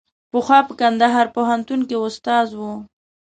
[0.31, 2.61] پخوا په کندهار پوهنتون کې استاد و.